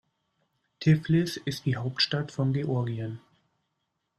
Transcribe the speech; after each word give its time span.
Tiflis 0.79 1.37
ist 1.37 1.67
die 1.67 1.75
Hauptstadt 1.77 2.31
von 2.31 2.53
Georgien. 2.53 3.21